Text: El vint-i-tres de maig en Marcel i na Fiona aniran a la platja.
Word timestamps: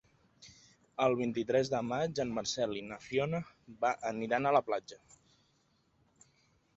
El 1.07 1.15
vint-i-tres 1.17 1.69
de 1.73 1.81
maig 1.89 2.21
en 2.23 2.31
Marcel 2.37 2.73
i 2.79 2.81
na 2.91 2.97
Fiona 3.03 3.41
aniran 4.13 4.49
a 4.49 4.55
la 4.57 4.63
platja. 4.71 4.97